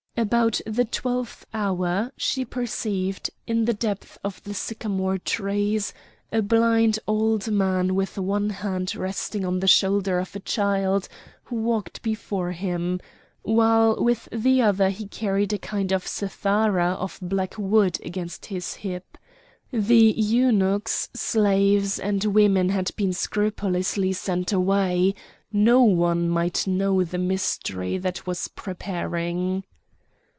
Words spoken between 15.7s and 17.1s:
of cithara